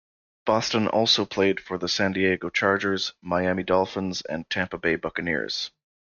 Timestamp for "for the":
1.59-1.87